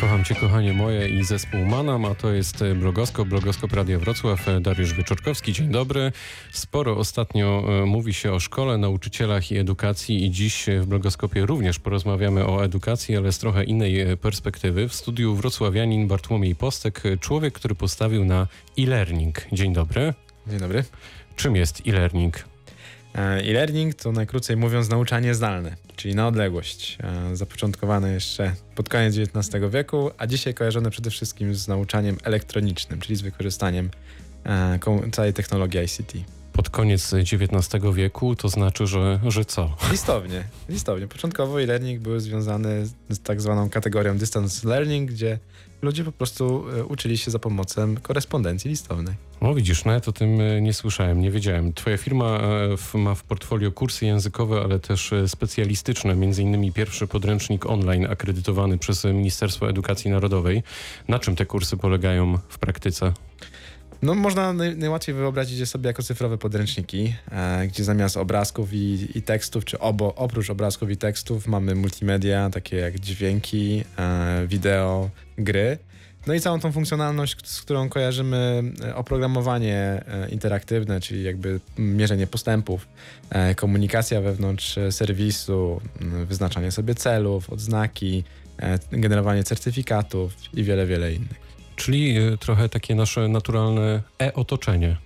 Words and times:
Kocham 0.00 0.24
Cię, 0.24 0.34
kochanie 0.34 0.72
moje 0.72 1.08
i 1.08 1.24
zespół 1.24 1.64
Manam, 1.64 2.04
a 2.04 2.14
to 2.14 2.32
jest 2.32 2.64
Blogoskop, 2.74 3.28
Blogoskop 3.28 3.72
Radia 3.72 3.98
Wrocław, 3.98 4.46
Dariusz 4.60 4.94
Wyczorkowski, 4.94 5.52
dzień 5.52 5.68
dobry. 5.68 6.12
Sporo 6.52 6.96
ostatnio 6.96 7.64
e, 7.82 7.86
mówi 7.86 8.14
się 8.14 8.32
o 8.32 8.40
szkole, 8.40 8.78
nauczycielach 8.78 9.52
i 9.52 9.58
edukacji 9.58 10.24
i 10.24 10.30
dziś 10.30 10.66
w 10.80 10.86
Blogoskopie 10.86 11.46
również 11.46 11.78
porozmawiamy 11.78 12.46
o 12.46 12.64
edukacji, 12.64 13.16
ale 13.16 13.32
z 13.32 13.38
trochę 13.38 13.64
innej 13.64 14.00
e, 14.00 14.16
perspektywy. 14.16 14.88
W 14.88 14.94
studiu 14.94 15.34
wrocławianin 15.34 16.08
Bartłomiej 16.08 16.56
Postek, 16.56 17.02
człowiek, 17.20 17.54
który 17.54 17.74
postawił 17.74 18.24
na 18.24 18.46
e-learning. 18.78 19.46
Dzień 19.52 19.72
dobry. 19.72 20.14
Dzień 20.46 20.58
dobry. 20.58 20.84
Czym 21.36 21.56
jest 21.56 21.82
e-learning? 21.86 22.49
E-learning 23.14 23.94
to 23.94 24.12
najkrócej 24.12 24.56
mówiąc 24.56 24.88
nauczanie 24.88 25.34
zdalne, 25.34 25.76
czyli 25.96 26.14
na 26.14 26.28
odległość. 26.28 26.98
E, 27.02 27.36
zapoczątkowane 27.36 28.12
jeszcze 28.12 28.54
pod 28.74 28.88
koniec 28.88 29.16
XIX 29.18 29.64
wieku, 29.70 30.10
a 30.18 30.26
dzisiaj 30.26 30.54
kojarzone 30.54 30.90
przede 30.90 31.10
wszystkim 31.10 31.54
z 31.54 31.68
nauczaniem 31.68 32.16
elektronicznym, 32.24 33.00
czyli 33.00 33.16
z 33.16 33.22
wykorzystaniem 33.22 33.90
e, 34.46 34.78
całej 35.12 35.32
technologii 35.32 35.80
ICT. 35.80 36.12
Pod 36.52 36.70
koniec 36.70 37.14
XIX 37.14 37.84
wieku 37.94 38.36
to 38.36 38.48
znaczy, 38.48 38.86
że, 38.86 39.20
że 39.28 39.44
co? 39.44 39.76
Listownie. 39.90 40.44
Listownie. 40.68 41.08
Początkowo 41.08 41.62
e-learning 41.62 42.00
był 42.00 42.20
związany 42.20 42.86
z 43.08 43.20
tak 43.22 43.40
zwaną 43.40 43.70
kategorią 43.70 44.18
distance 44.18 44.68
learning, 44.68 45.10
gdzie 45.10 45.38
ludzie 45.82 46.04
po 46.04 46.12
prostu 46.12 46.64
uczyli 46.88 47.18
się 47.18 47.30
za 47.30 47.38
pomocą 47.38 47.94
korespondencji 48.02 48.70
listownej. 48.70 49.14
No 49.40 49.54
widzisz, 49.54 49.84
nawet 49.84 50.08
o 50.08 50.12
tym 50.12 50.40
e, 50.40 50.60
nie 50.60 50.74
słyszałem, 50.74 51.20
nie 51.20 51.30
wiedziałem. 51.30 51.72
Twoja 51.72 51.96
firma 51.96 52.40
e, 52.94 52.98
ma 52.98 53.14
w 53.14 53.22
portfolio 53.22 53.72
kursy 53.72 54.06
językowe, 54.06 54.60
ale 54.60 54.78
też 54.78 55.12
e, 55.12 55.28
specjalistyczne, 55.28 56.14
między 56.14 56.42
innymi 56.42 56.72
pierwszy 56.72 57.06
podręcznik 57.06 57.66
online 57.66 58.06
akredytowany 58.10 58.78
przez 58.78 59.04
Ministerstwo 59.04 59.70
Edukacji 59.70 60.10
Narodowej. 60.10 60.62
Na 61.08 61.18
czym 61.18 61.36
te 61.36 61.46
kursy 61.46 61.76
polegają 61.76 62.38
w 62.48 62.58
praktyce? 62.58 63.12
No, 64.02 64.14
można 64.14 64.52
naj, 64.52 64.76
najłatwiej 64.76 65.14
wyobrazić 65.14 65.58
je 65.58 65.66
sobie 65.66 65.86
jako 65.86 66.02
cyfrowe 66.02 66.38
podręczniki, 66.38 67.14
e, 67.32 67.66
gdzie 67.66 67.84
zamiast 67.84 68.16
obrazków 68.16 68.72
i, 68.72 69.08
i 69.14 69.22
tekstów, 69.22 69.64
czy 69.64 69.78
obo, 69.78 70.14
oprócz 70.14 70.50
obrazków 70.50 70.90
i 70.90 70.96
tekstów, 70.96 71.46
mamy 71.46 71.74
multimedia, 71.74 72.50
takie 72.50 72.76
jak 72.76 73.00
dźwięki, 73.00 73.84
e, 73.98 74.46
wideo, 74.46 75.10
gry. 75.38 75.78
No 76.26 76.34
i 76.34 76.40
całą 76.40 76.60
tą 76.60 76.72
funkcjonalność, 76.72 77.48
z 77.48 77.62
którą 77.62 77.88
kojarzymy 77.88 78.62
e, 78.84 78.96
oprogramowanie 78.96 79.76
e, 79.76 80.28
interaktywne, 80.28 81.00
czyli 81.00 81.22
jakby 81.22 81.60
mierzenie 81.78 82.26
postępów, 82.26 82.88
e, 83.30 83.54
komunikacja 83.54 84.20
wewnątrz 84.20 84.78
serwisu, 84.90 85.80
wyznaczanie 86.26 86.72
sobie 86.72 86.94
celów, 86.94 87.50
odznaki, 87.50 88.24
generowanie 88.92 89.44
certyfikatów 89.44 90.34
i 90.54 90.64
wiele, 90.64 90.86
wiele 90.86 91.12
innych. 91.12 91.49
Czyli 91.80 92.16
trochę 92.40 92.68
takie 92.68 92.94
nasze 92.94 93.28
naturalne 93.28 94.02
e-otoczenie. 94.22 94.96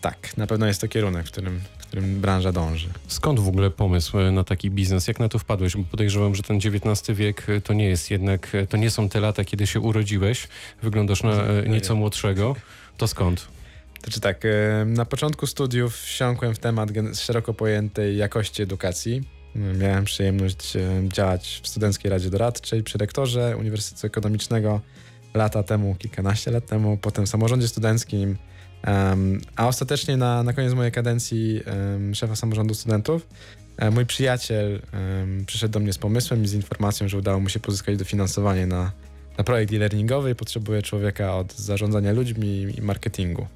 Tak, 0.00 0.36
na 0.36 0.46
pewno 0.46 0.66
jest 0.66 0.80
to 0.80 0.88
kierunek, 0.88 1.26
w 1.26 1.30
którym 1.30 1.60
którym 1.86 2.20
branża 2.20 2.52
dąży. 2.52 2.88
Skąd 3.08 3.40
w 3.40 3.48
ogóle 3.48 3.70
pomysł 3.70 4.18
na 4.32 4.44
taki 4.44 4.70
biznes? 4.70 5.08
Jak 5.08 5.20
na 5.20 5.28
to 5.28 5.38
wpadłeś? 5.38 5.76
Bo 5.76 5.84
podejrzewam, 5.84 6.34
że 6.34 6.42
ten 6.42 6.56
XIX 6.56 7.18
wiek 7.18 7.46
to 7.64 7.72
nie 7.72 7.88
jest 7.88 8.10
jednak, 8.10 8.52
to 8.68 8.76
nie 8.76 8.90
są 8.90 9.08
te 9.08 9.20
lata, 9.20 9.44
kiedy 9.44 9.66
się 9.66 9.80
urodziłeś. 9.80 10.48
Wyglądasz 10.82 11.22
na 11.22 11.32
nieco 11.66 11.94
młodszego. 11.94 12.56
To 12.96 13.08
skąd? 13.08 13.48
To 14.02 14.10
czy 14.10 14.20
tak, 14.20 14.42
na 14.86 15.04
początku 15.04 15.46
studiów 15.46 15.96
wsiąkłem 15.96 16.54
w 16.54 16.58
temat 16.58 16.88
szeroko 17.14 17.54
pojętej 17.54 18.16
jakości 18.16 18.62
edukacji. 18.62 19.22
Miałem 19.54 20.04
przyjemność 20.04 20.72
działać 21.08 21.60
w 21.62 21.68
Studenckiej 21.68 22.10
Radzie 22.10 22.30
Doradczej 22.30 22.82
przy 22.82 22.98
rektorze 22.98 23.56
Uniwersytetu 23.56 24.06
Ekonomicznego 24.06 24.80
lata 25.36 25.62
temu, 25.62 25.94
kilkanaście 25.94 26.50
lat 26.50 26.66
temu, 26.66 26.96
potem 26.96 27.26
w 27.26 27.28
samorządzie 27.28 27.68
studenckim, 27.68 28.36
Um, 28.86 29.40
a 29.56 29.68
ostatecznie 29.68 30.16
na, 30.16 30.42
na 30.42 30.52
koniec 30.52 30.74
mojej 30.74 30.92
kadencji 30.92 31.60
um, 31.66 32.14
szefa 32.14 32.36
samorządu 32.36 32.74
studentów 32.74 33.26
um, 33.82 33.94
mój 33.94 34.06
przyjaciel 34.06 34.82
przyszedł 35.46 35.72
do 35.72 35.80
mnie 35.80 35.92
z 35.92 35.98
pomysłem 35.98 36.44
i 36.44 36.48
z 36.48 36.54
informacją, 36.54 37.08
że 37.08 37.18
udało 37.18 37.40
mu 37.40 37.48
się 37.48 37.60
pozyskać 37.60 37.96
dofinansowanie 37.96 38.66
na, 38.66 38.92
na 39.38 39.44
projekt 39.44 39.72
e-learningowy 39.72 40.30
i 40.30 40.34
potrzebuje 40.34 40.82
człowieka 40.82 41.36
od 41.36 41.54
zarządzania 41.54 42.12
ludźmi 42.12 42.74
i 42.78 42.82
marketingu. 42.82 43.46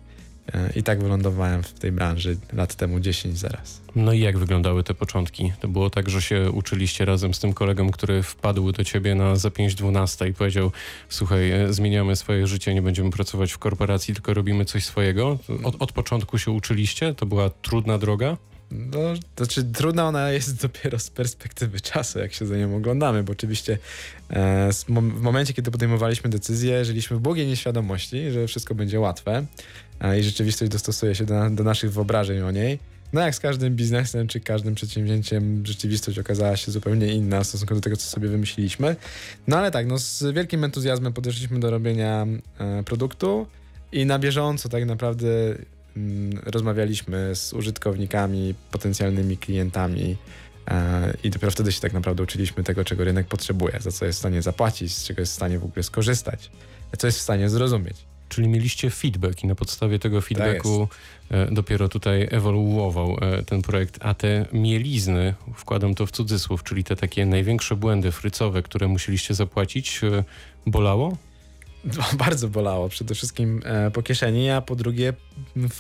E, 0.55 0.73
I 0.77 0.83
tak 0.83 1.03
wylądowałem 1.03 1.63
w 1.63 1.73
tej 1.73 1.93
branży 1.93 2.37
lat 2.53 2.75
temu 2.75 3.01
10 3.01 3.39
zaraz. 3.39 3.81
No 3.97 4.13
i 4.13 4.21
jak 4.21 4.39
wyglądały 4.39 4.85
te 4.85 4.95
początki? 4.95 5.53
To 5.61 5.69
było 5.69 5.91
tak, 5.91 6.11
że 6.11 6.23
się 6.23 6.51
uczyliście 6.51 7.05
razem 7.05 7.35
z 7.35 7.39
tym 7.39 7.53
kolegą, 7.53 7.91
który 7.91 8.23
wpadł 8.23 8.73
do 8.73 8.85
ciebie 8.85 9.15
na 9.15 9.37
za 9.37 9.49
5-12 9.49 10.29
i 10.29 10.35
powiedział: 10.35 10.73
Słuchaj, 11.09 11.51
e, 11.51 11.73
zmieniamy 11.73 12.17
swoje 12.17 12.47
życie, 12.47 12.75
nie 12.75 12.83
będziemy 12.83 13.11
pracować 13.11 13.53
w 13.53 13.59
korporacji, 13.59 14.15
tylko 14.15 14.35
robimy 14.35 14.65
coś 14.65 14.85
swojego. 14.85 15.39
Od, 15.65 15.83
od 15.83 15.93
początku 15.93 16.39
się 16.39 16.51
uczyliście? 16.51 17.15
To 17.15 17.27
była 17.27 17.51
trudna 17.51 17.99
droga? 17.99 18.37
No, 18.71 18.99
to 19.35 19.45
znaczy 19.45 19.65
trudna 19.65 20.09
ona 20.09 20.31
jest 20.31 20.61
dopiero 20.63 20.99
z 20.99 21.11
perspektywy 21.11 21.81
czasu, 21.81 22.19
jak 22.19 22.33
się 22.33 22.47
za 22.47 22.57
nią 22.57 22.77
oglądamy, 22.77 23.23
bo 23.23 23.33
oczywiście 23.33 23.79
e, 24.31 24.71
w 24.89 25.21
momencie, 25.21 25.55
kiedy 25.55 25.71
podejmowaliśmy 25.71 26.31
decyzję, 26.31 26.85
żyliśmy 26.85 27.17
w 27.17 27.21
błogiej 27.21 27.47
nieświadomości, 27.47 28.31
że 28.31 28.47
wszystko 28.47 28.75
będzie 28.75 29.01
łatwe 29.01 29.47
i 30.19 30.23
rzeczywistość 30.23 30.71
dostosuje 30.71 31.15
się 31.15 31.25
do, 31.25 31.51
do 31.51 31.65
naszych 31.65 31.93
wyobrażeń 31.93 32.41
o 32.41 32.51
niej. 32.51 32.79
No 33.13 33.21
jak 33.21 33.35
z 33.35 33.41
każdym 33.41 33.77
biznesem 33.77 34.29
czy 34.29 34.41
każdym 34.41 34.75
przedsięwzięciem 34.75 35.67
rzeczywistość 35.67 36.19
okazała 36.19 36.57
się 36.57 36.73
zupełnie 36.73 37.07
inna 37.07 37.41
w 37.41 37.47
stosunku 37.47 37.75
do 37.75 37.81
tego, 37.81 37.97
co 37.97 38.11
sobie 38.11 38.29
wymyśliliśmy. 38.29 38.97
No 39.47 39.59
ale 39.59 39.71
tak, 39.71 39.87
no 39.87 39.99
z 39.99 40.25
wielkim 40.35 40.65
entuzjazmem 40.65 41.13
podeszliśmy 41.13 41.61
do 41.61 41.71
robienia 41.71 42.27
e, 42.59 42.83
produktu 42.83 43.47
i 43.93 44.07
na 44.07 44.19
bieżąco 44.19 44.69
tak 44.69 44.87
naprawdę 44.87 45.29
Mm, 45.97 46.41
rozmawialiśmy 46.47 47.35
z 47.35 47.53
użytkownikami, 47.53 48.55
potencjalnymi 48.71 49.37
klientami 49.37 50.17
e, 50.69 51.15
i 51.25 51.31
dopiero 51.31 51.51
wtedy 51.51 51.73
się 51.73 51.81
tak 51.81 51.93
naprawdę 51.93 52.23
uczyliśmy 52.23 52.65
tego, 52.65 52.85
czego 52.85 53.05
rynek 53.05 53.27
potrzebuje, 53.27 53.79
za 53.81 53.93
co 53.93 54.05
jest 54.05 54.19
w 54.19 54.21
stanie 54.21 54.43
zapłacić, 54.43 54.97
z 54.97 55.05
czego 55.05 55.21
jest 55.21 55.33
w 55.33 55.37
stanie 55.37 55.59
w 55.59 55.65
ogóle 55.65 55.83
skorzystać, 55.83 56.51
co 56.99 57.07
jest 57.07 57.19
w 57.19 57.23
stanie 57.23 57.49
zrozumieć. 57.49 58.10
Czyli 58.31 58.49
mieliście 58.49 58.91
feedback 58.91 59.45
i 59.45 59.47
na 59.47 59.55
podstawie 59.55 59.99
tego 59.99 60.21
feedbacku 60.21 60.89
tak 61.29 61.55
dopiero 61.55 61.89
tutaj 61.89 62.29
ewoluował 62.31 63.17
e, 63.21 63.43
ten 63.43 63.63
projekt. 63.63 63.99
A 64.01 64.15
te 64.15 64.47
mielizny, 64.53 65.35
wkładam 65.55 65.95
to 65.95 66.07
w 66.07 66.11
cudzysłów, 66.11 66.65
czyli 66.65 66.85
te 66.85 66.97
takie 66.97 67.27
największe 67.27 67.77
błędy 67.77 68.13
frycowe, 68.13 68.63
które 68.63 68.89
musieliście 68.89 69.35
zapłacić, 69.35 70.01
bolało? 70.67 71.17
bardzo 72.27 72.49
bolało. 72.49 72.89
Przede 72.89 73.15
wszystkim 73.15 73.63
e, 73.65 73.91
po 73.91 74.03
kieszeni, 74.03 74.51
a 74.51 74.61
po 74.61 74.77
drugie 74.77 75.13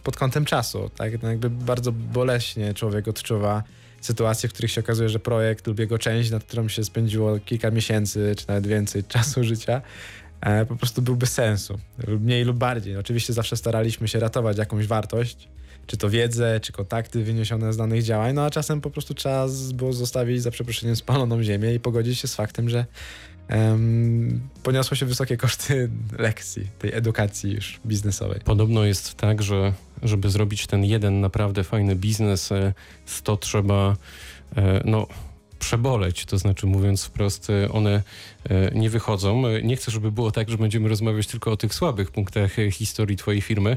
pod 0.02 0.16
kątem 0.16 0.44
czasu. 0.44 0.90
Tak? 0.96 1.22
No 1.22 1.28
jakby 1.28 1.50
bardzo 1.50 1.92
boleśnie 1.92 2.74
człowiek 2.74 3.08
odczuwa 3.08 3.62
sytuacje, 4.00 4.48
w 4.48 4.52
których 4.52 4.70
się 4.70 4.80
okazuje, 4.80 5.08
że 5.08 5.18
projekt 5.18 5.66
lub 5.66 5.78
jego 5.78 5.98
część, 5.98 6.30
nad 6.30 6.44
którą 6.44 6.68
się 6.68 6.84
spędziło 6.84 7.38
kilka 7.38 7.70
miesięcy, 7.70 8.34
czy 8.38 8.48
nawet 8.48 8.66
więcej 8.66 9.04
czasu 9.04 9.44
życia, 9.44 9.72
e, 9.76 9.82
po 10.68 10.76
prostu 10.76 11.02
był 11.02 11.16
bez 11.16 11.32
sensu. 11.32 11.78
Mniej 12.08 12.44
lub 12.44 12.56
bardziej. 12.56 12.96
Oczywiście 12.96 13.32
zawsze 13.32 13.56
staraliśmy 13.56 14.08
się 14.08 14.20
ratować 14.20 14.58
jakąś 14.58 14.86
wartość, 14.86 15.48
czy 15.86 15.96
to 15.96 16.10
wiedzę, 16.10 16.60
czy 16.60 16.72
kontakty 16.72 17.24
wyniesione 17.24 17.72
z 17.72 17.76
danych 17.76 18.02
działań, 18.02 18.34
no 18.34 18.44
a 18.44 18.50
czasem 18.50 18.80
po 18.80 18.90
prostu 18.90 19.14
trzeba 19.14 19.46
było 19.74 19.92
zostawić 19.92 20.42
za 20.42 20.50
przeproszeniem 20.50 20.96
spaloną 20.96 21.42
ziemię 21.42 21.74
i 21.74 21.80
pogodzić 21.80 22.18
się 22.18 22.28
z 22.28 22.34
faktem, 22.34 22.68
że 22.68 22.86
um, 23.50 24.40
poniosło 24.62 24.96
się 24.96 25.06
wysokie 25.06 25.36
koszty 25.36 25.90
lekcji, 26.18 26.66
tej 26.78 26.94
edukacji 26.94 27.52
już 27.52 27.80
biznesowej. 27.86 28.40
Podobno 28.44 28.84
jest 28.84 29.14
tak, 29.14 29.42
że 29.42 29.72
żeby 30.02 30.30
zrobić 30.30 30.66
ten 30.66 30.84
jeden 30.84 31.20
naprawdę 31.20 31.64
fajny 31.64 31.96
biznes, 31.96 32.52
e, 32.52 32.72
to 33.24 33.36
trzeba 33.36 33.96
e, 34.56 34.82
no 34.84 35.06
przeboleć, 35.60 36.24
to 36.24 36.38
znaczy 36.38 36.66
mówiąc 36.66 37.04
wprost, 37.04 37.50
e, 37.50 37.72
one 37.72 38.02
e, 38.50 38.70
nie 38.74 38.90
wychodzą. 38.90 39.46
E, 39.46 39.62
nie 39.62 39.76
chcę, 39.76 39.90
żeby 39.90 40.12
było 40.12 40.30
tak, 40.30 40.50
że 40.50 40.58
będziemy 40.58 40.88
rozmawiać 40.88 41.26
tylko 41.26 41.52
o 41.52 41.56
tych 41.56 41.74
słabych 41.74 42.10
punktach 42.10 42.56
historii 42.72 43.16
Twojej 43.16 43.40
firmy, 43.40 43.76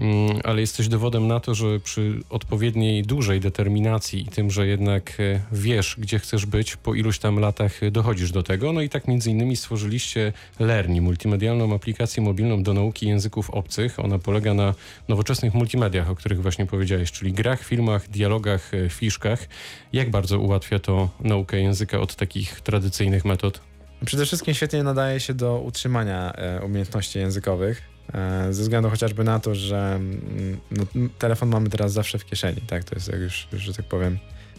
mm, 0.00 0.40
ale 0.44 0.60
jesteś 0.60 0.88
dowodem 0.88 1.26
na 1.26 1.40
to, 1.40 1.54
że 1.54 1.80
przy 1.80 2.20
odpowiedniej 2.30 3.02
dużej 3.02 3.40
determinacji 3.40 4.22
i 4.22 4.26
tym, 4.26 4.50
że 4.50 4.66
jednak 4.66 5.18
wiesz, 5.52 5.96
gdzie 5.98 6.18
chcesz 6.18 6.46
być, 6.46 6.76
po 6.76 6.94
iluś 6.94 7.18
tam 7.18 7.38
latach 7.38 7.90
dochodzisz 7.90 8.32
do 8.32 8.42
tego. 8.42 8.72
No 8.72 8.80
i 8.80 8.88
tak 8.88 9.08
między 9.08 9.30
innymi 9.30 9.56
stworzyliście 9.56 10.32
Lerni, 10.60 11.00
multimedialną 11.00 11.74
aplikację 11.74 12.22
mobilną 12.22 12.62
do 12.62 12.74
nauki 12.74 13.08
języków 13.08 13.50
obcych. 13.50 14.00
Ona 14.00 14.18
polega 14.18 14.54
na 14.54 14.74
nowoczesnych 15.08 15.54
multimediach, 15.54 16.10
o 16.10 16.14
których 16.14 16.42
właśnie 16.42 16.66
powiedziałeś, 16.66 17.12
czyli 17.12 17.32
grach, 17.32 17.64
filmach, 17.64 18.08
dialogach, 18.08 18.70
fiszkach. 18.90 19.48
Jak 19.92 20.10
bardzo 20.10 20.38
ułatwia 20.38 20.78
to 20.78 21.08
naukę 21.24 21.60
języka 21.60 22.00
od 22.00 22.14
takich 22.14 22.60
tradycyjnych 22.60 23.24
metod? 23.24 23.60
Przede 24.06 24.26
wszystkim 24.26 24.54
świetnie 24.54 24.82
nadaje 24.82 25.20
się 25.20 25.34
do 25.34 25.60
utrzymania 25.60 26.32
e, 26.32 26.60
umiejętności 26.64 27.18
językowych, 27.18 27.82
e, 28.14 28.52
ze 28.52 28.62
względu 28.62 28.90
chociażby 28.90 29.24
na 29.24 29.40
to, 29.40 29.54
że 29.54 29.94
mm, 29.94 30.60
no, 30.70 30.84
telefon 31.18 31.48
mamy 31.48 31.70
teraz 31.70 31.92
zawsze 31.92 32.18
w 32.18 32.24
kieszeni, 32.24 32.60
tak? 32.60 32.84
To 32.84 32.94
jest 32.94 33.12
już, 33.12 33.48
że 33.52 33.74
tak 33.74 33.86
powiem, 33.86 34.18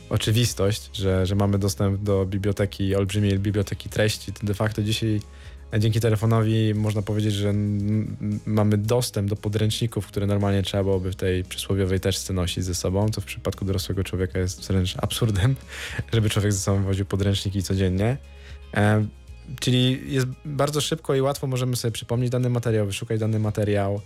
oczywistość, 0.10 0.90
że, 0.94 1.26
że 1.26 1.36
mamy 1.36 1.60
dostęp 1.60 2.04
do 2.04 2.26
biblioteki, 2.26 2.96
olbrzymiej 2.96 3.40
biblioteki 3.40 3.90
treści. 3.90 4.34
To 4.34 4.48
de 4.48 4.54
facto 4.54 4.84
dzisiaj 4.84 5.22
Dzięki 5.80 6.00
telefonowi 6.00 6.74
można 6.76 7.02
powiedzieć, 7.02 7.34
że 7.34 7.54
mamy 8.46 8.78
dostęp 8.78 9.30
do 9.30 9.36
podręczników, 9.36 10.08
które 10.08 10.28
normalnie 10.28 10.64
trzeba 10.64 10.84
byłoby 10.84 11.12
w 11.12 11.16
tej 11.16 11.44
przysłowiowej 11.44 12.00
teczce 12.00 12.34
nosić 12.34 12.64
ze 12.64 12.76
sobą. 12.76 13.10
To 13.10 13.22
w 13.22 13.26
przypadku 13.26 13.66
dorosłego 13.66 14.04
człowieka 14.04 14.40
jest 14.40 14.68
wręcz 14.68 14.96
absurdem, 14.98 15.56
żeby 16.14 16.30
człowiek 16.30 16.54
ze 16.54 16.60
sobą 16.60 16.84
woził 16.84 17.06
podręczniki 17.06 17.64
codziennie. 17.64 18.18
E, 18.74 19.06
czyli 19.60 20.14
jest 20.14 20.28
bardzo 20.46 20.82
szybko 20.82 21.16
i 21.16 21.22
łatwo 21.22 21.48
możemy 21.48 21.76
sobie 21.76 21.92
przypomnieć 21.92 22.30
dany 22.30 22.50
materiał, 22.50 22.86
wyszukać 22.86 23.20
dany 23.20 23.40
materiał, 23.40 24.02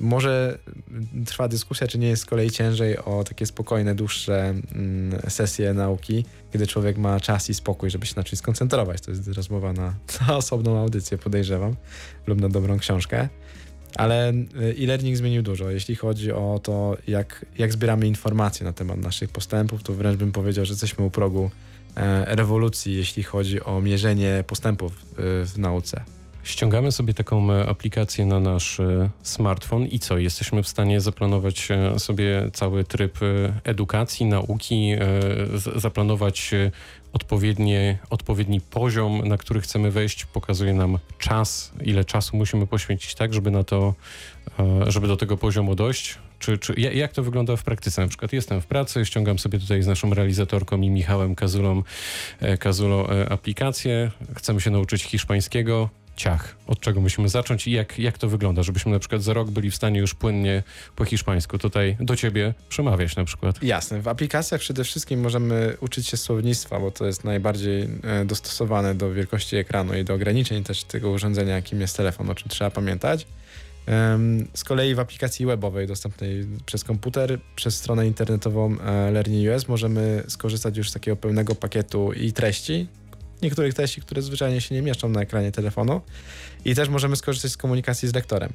może 0.00 0.58
trwa 1.26 1.48
dyskusja, 1.48 1.86
czy 1.86 1.98
nie 1.98 2.08
jest 2.08 2.22
z 2.22 2.26
kolei 2.26 2.50
ciężej 2.50 2.98
o 2.98 3.24
takie 3.24 3.46
spokojne, 3.46 3.94
dłuższe 3.94 4.54
mm, 4.74 5.20
sesje 5.28 5.74
nauki, 5.74 6.24
kiedy 6.52 6.66
człowiek 6.66 6.98
ma 6.98 7.20
czas 7.20 7.50
i 7.50 7.54
spokój, 7.54 7.90
żeby 7.90 8.06
się 8.06 8.14
na 8.16 8.24
czymś 8.24 8.38
skoncentrować. 8.38 9.00
To 9.00 9.10
jest 9.10 9.28
rozmowa 9.28 9.72
na, 9.72 9.94
na 10.28 10.36
osobną 10.36 10.78
audycję, 10.78 11.18
podejrzewam, 11.18 11.76
lub 12.26 12.40
na 12.40 12.48
dobrą 12.48 12.78
książkę. 12.78 13.28
Ale 13.96 14.28
e, 14.28 14.34
e-learning 14.82 15.16
zmienił 15.16 15.42
dużo. 15.42 15.70
Jeśli 15.70 15.96
chodzi 15.96 16.32
o 16.32 16.60
to, 16.62 16.96
jak, 17.06 17.46
jak 17.58 17.72
zbieramy 17.72 18.06
informacje 18.06 18.66
na 18.66 18.72
temat 18.72 18.98
naszych 18.98 19.30
postępów, 19.30 19.82
to 19.82 19.92
wręcz 19.92 20.18
bym 20.18 20.32
powiedział, 20.32 20.64
że 20.64 20.72
jesteśmy 20.72 21.04
u 21.04 21.10
progu 21.10 21.50
e, 21.96 22.36
rewolucji, 22.36 22.96
jeśli 22.96 23.22
chodzi 23.22 23.64
o 23.64 23.80
mierzenie 23.80 24.44
postępów 24.46 24.92
w 25.18 25.52
nauce. 25.56 26.04
Ściągamy 26.42 26.92
sobie 26.92 27.14
taką 27.14 27.52
e, 27.52 27.68
aplikację 27.68 28.26
na 28.26 28.40
nasz 28.40 28.80
e, 28.80 29.10
smartfon 29.22 29.86
i 29.86 29.98
co? 29.98 30.18
Jesteśmy 30.18 30.62
w 30.62 30.68
stanie 30.68 31.00
zaplanować 31.00 31.68
e, 31.70 31.98
sobie 31.98 32.50
cały 32.52 32.84
tryb 32.84 33.18
edukacji, 33.64 34.26
nauki, 34.26 34.92
zaplanować 35.76 36.50
odpowiednie, 37.12 37.98
odpowiedni 38.10 38.60
poziom, 38.60 39.28
na 39.28 39.36
który 39.36 39.60
chcemy 39.60 39.90
wejść, 39.90 40.24
pokazuje 40.24 40.74
nam 40.74 40.98
czas, 41.18 41.72
ile 41.84 42.04
czasu 42.04 42.36
musimy 42.36 42.66
poświęcić 42.66 43.14
tak, 43.14 43.34
żeby 43.34 43.50
na 43.50 43.64
to, 43.64 43.94
żeby 44.86 45.08
do 45.08 45.16
tego 45.16 45.36
poziomu 45.36 45.74
dojść. 45.74 46.18
Czy, 46.38 46.58
czy, 46.58 46.74
jak 46.80 47.12
to 47.12 47.22
wygląda 47.22 47.56
w 47.56 47.62
praktyce? 47.62 48.02
Na 48.02 48.08
przykład 48.08 48.32
jestem 48.32 48.60
w 48.60 48.66
pracy, 48.66 49.04
ściągam 49.04 49.38
sobie 49.38 49.58
tutaj 49.58 49.82
z 49.82 49.86
naszą 49.86 50.14
realizatorką 50.14 50.80
i 50.80 50.90
Michałem 50.90 51.34
Kazulą, 51.34 51.82
Kazulą 52.58 53.06
aplikację, 53.30 54.10
chcemy 54.36 54.60
się 54.60 54.70
nauczyć 54.70 55.02
hiszpańskiego, 55.02 55.88
ciach? 56.16 56.56
Od 56.66 56.80
czego 56.80 57.00
musimy 57.00 57.28
zacząć 57.28 57.66
i 57.66 57.70
jak, 57.70 57.98
jak 57.98 58.18
to 58.18 58.28
wygląda, 58.28 58.62
żebyśmy 58.62 58.92
na 58.92 58.98
przykład 58.98 59.22
za 59.22 59.32
rok 59.32 59.50
byli 59.50 59.70
w 59.70 59.76
stanie 59.76 60.00
już 60.00 60.14
płynnie 60.14 60.62
po 60.96 61.04
hiszpańsku 61.04 61.58
tutaj 61.58 61.96
do 62.00 62.16
ciebie 62.16 62.54
przemawiać 62.68 63.16
na 63.16 63.24
przykład? 63.24 63.62
Jasne. 63.62 64.00
W 64.00 64.08
aplikacjach 64.08 64.60
przede 64.60 64.84
wszystkim 64.84 65.20
możemy 65.20 65.76
uczyć 65.80 66.06
się 66.06 66.16
słownictwa, 66.16 66.80
bo 66.80 66.90
to 66.90 67.06
jest 67.06 67.24
najbardziej 67.24 67.88
e, 68.02 68.24
dostosowane 68.24 68.94
do 68.94 69.12
wielkości 69.12 69.56
ekranu 69.56 69.98
i 69.98 70.04
do 70.04 70.14
ograniczeń 70.14 70.64
też 70.64 70.84
tego 70.84 71.10
urządzenia, 71.10 71.54
jakim 71.54 71.80
jest 71.80 71.96
telefon, 71.96 72.30
o 72.30 72.34
czym 72.34 72.48
trzeba 72.48 72.70
pamiętać. 72.70 73.26
Z 74.54 74.64
kolei 74.64 74.94
w 74.94 75.00
aplikacji 75.00 75.46
webowej 75.46 75.86
dostępnej 75.86 76.46
przez 76.66 76.84
komputer, 76.84 77.38
przez 77.56 77.76
stronę 77.76 78.06
internetową 78.06 78.76
e, 78.80 79.10
Learning 79.10 79.48
US 79.48 79.68
możemy 79.68 80.24
skorzystać 80.28 80.76
już 80.76 80.90
z 80.90 80.92
takiego 80.92 81.16
pełnego 81.16 81.54
pakietu 81.54 82.12
i 82.12 82.32
treści, 82.32 82.86
niektórych 83.42 83.74
treści, 83.74 84.00
które 84.00 84.22
zwyczajnie 84.22 84.60
się 84.60 84.74
nie 84.74 84.82
mieszczą 84.82 85.08
na 85.08 85.20
ekranie 85.20 85.52
telefonu 85.52 86.00
i 86.64 86.74
też 86.74 86.88
możemy 86.88 87.16
skorzystać 87.16 87.52
z 87.52 87.56
komunikacji 87.56 88.08
z 88.08 88.14
lektorem. 88.14 88.52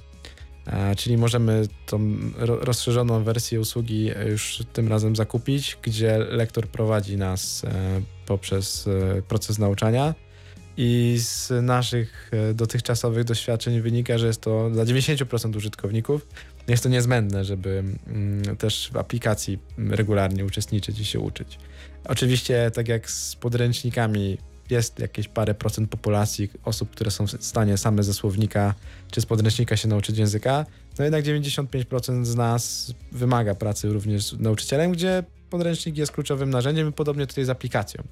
E, 0.68 0.96
czyli 0.96 1.18
możemy 1.18 1.68
tą 1.86 2.18
rozszerzoną 2.38 3.24
wersję 3.24 3.60
usługi 3.60 4.12
już 4.30 4.64
tym 4.74 4.88
razem 4.88 5.16
zakupić, 5.16 5.78
gdzie 5.82 6.18
lektor 6.18 6.68
prowadzi 6.68 7.18
nas 7.18 7.64
e, 7.64 8.02
poprzez 8.26 8.88
e, 8.88 9.22
proces 9.22 9.60
nauczania. 9.60 10.16
I 10.80 11.16
z 11.20 11.52
naszych 11.64 12.32
dotychczasowych 12.54 13.24
doświadczeń 13.24 13.82
wynika, 13.82 14.18
że 14.18 14.28
jest 14.28 14.42
to 14.42 14.70
dla 14.70 14.86
90% 14.86 15.58
użytkowników 15.58 16.28
jest 16.68 16.84
to 16.84 16.90
niezbędne, 16.90 17.46
żeby 17.46 17.84
mm, 18.08 18.58
też 18.58 18.90
w 18.94 18.98
aplikacji 18.98 19.60
regularnie 19.78 20.46
uczestniczyć 20.46 21.00
i 21.00 21.06
się 21.06 21.20
uczyć. 21.20 21.60
Oczywiście, 22.06 22.72
tak 22.72 22.88
jak 22.88 23.12
z 23.12 23.36
podręcznikami 23.36 24.38
jest 24.70 25.00
jakieś 25.00 25.28
parę 25.28 25.54
procent 25.54 25.90
populacji 25.90 26.50
osób, 26.64 26.90
które 26.90 27.12
są 27.12 27.28
w 27.28 27.44
stanie 27.44 27.78
same 27.78 28.04
ze 28.04 28.14
słownika 28.14 28.74
czy 29.12 29.22
z 29.22 29.26
podręcznika 29.26 29.78
się 29.78 29.88
nauczyć 29.88 30.18
języka, 30.18 30.66
no 31.00 31.04
jednak 31.04 31.26
95% 31.26 32.26
z 32.26 32.36
nas 32.36 32.94
wymaga 33.12 33.56
pracy 33.56 33.90
również 33.90 34.26
z 34.26 34.40
nauczycielem, 34.40 34.92
gdzie 34.92 35.24
podręcznik 35.50 35.98
jest 35.98 36.12
kluczowym 36.12 36.50
narzędziem 36.50 36.94
podobnie 36.94 37.28
tutaj 37.28 37.46
z 37.46 37.50
aplikacją. 37.50 38.04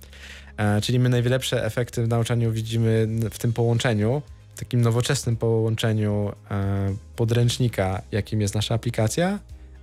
E, 0.57 0.81
czyli 0.81 1.00
my 1.00 1.10
najlepsze 1.10 1.66
efekty 1.66 2.04
w 2.04 2.07
nauczaniu 2.07 2.52
widzimy 2.52 3.08
w 3.31 3.38
tym 3.38 3.54
połączeniu, 3.54 4.22
takim 4.56 4.81
nowoczesnym 4.81 5.38
połączeniu 5.38 6.31
e, 6.51 6.96
podręcznika, 7.16 8.01
jakim 8.12 8.42
jest 8.42 8.56
nasza 8.56 8.75
aplikacja 8.75 9.40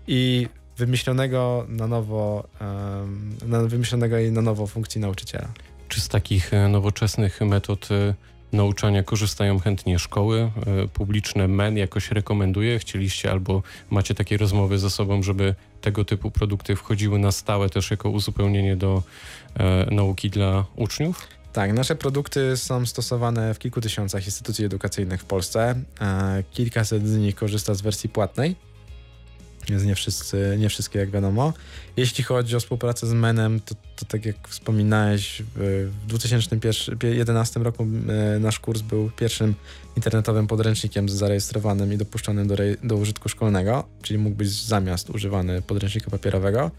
i 0.07 0.49
wymyślonego 0.77 1.67
na 1.69 1.87
nowo, 1.87 2.49
e, 3.51 3.69
wymyślonego 3.69 4.19
i 4.19 4.31
na 4.31 4.43
nowo 4.43 4.67
funkcji 4.67 5.01
nauczyciela. 5.01 5.49
Czy 5.93 6.01
z 6.01 6.09
takich 6.09 6.55
e, 6.55 6.69
nowoczesnych 6.69 7.41
metod 7.41 7.89
e, 7.91 8.15
nauczania 8.53 9.03
korzystają 9.03 9.59
chętnie 9.59 9.99
szkoły 9.99 10.51
e, 10.67 10.89
publiczne? 10.89 11.49
MEN 11.49 11.77
jakoś 11.77 12.11
rekomenduje? 12.11 12.79
Chcieliście 12.79 13.31
albo 13.31 13.63
macie 13.91 14.15
takie 14.15 14.37
rozmowy 14.37 14.79
ze 14.79 14.91
sobą, 14.91 15.23
żeby 15.23 15.55
tego 15.81 16.05
typu 16.05 16.31
produkty 16.31 16.77
wchodziły 16.77 17.19
na 17.19 17.33
stałe 17.33 17.69
też 17.69 17.91
jako 17.91 18.11
uzupełnienie 18.11 18.77
do 18.77 19.03
nauki 19.91 20.31
dla 20.31 20.65
uczniów? 20.77 21.29
Tak, 21.53 21.73
nasze 21.73 21.97
produkty 21.97 22.57
są 22.57 22.87
stosowane 22.87 23.55
w 23.55 23.59
kilku 23.59 23.81
tysiącach 23.81 24.27
instytucji 24.27 24.65
edukacyjnych 24.65 25.21
w 25.21 25.25
Polsce. 25.25 25.75
Kilkaset 26.51 27.09
z 27.09 27.17
nich 27.17 27.35
korzysta 27.35 27.75
z 27.75 27.81
wersji 27.81 28.09
płatnej 28.09 28.57
więc 29.69 29.85
nie, 29.85 29.95
wszyscy, 29.95 30.57
nie 30.59 30.69
wszystkie, 30.69 30.99
jak 30.99 31.11
wiadomo. 31.11 31.53
Jeśli 31.97 32.25
chodzi 32.25 32.57
o 32.57 32.61
współpracę 32.61 33.07
z 33.07 33.13
Menem, 33.13 33.61
to, 33.61 33.75
to 33.97 34.05
tak 34.05 34.27
jak 34.27 34.49
wspominałeś, 34.49 35.43
w 35.57 36.07
2011 36.07 37.61
roku 37.61 37.87
e, 38.09 38.39
nasz 38.39 38.61
kurs 38.61 38.81
był 38.81 39.11
pierwszym 39.11 39.55
internetowym 39.97 40.47
podręcznikiem 40.47 41.09
zarejestrowanym 41.09 41.93
i 41.93 41.97
dopuszczonym 41.97 42.49
do, 42.49 42.57
do 42.83 42.97
użytku 42.97 43.29
szkolnego, 43.29 43.85
czyli 44.03 44.19
mógł 44.19 44.37
być 44.37 44.49
zamiast 44.49 45.11
używany 45.11 45.63
podręcznika 45.63 46.11
papierowego. 46.11 46.71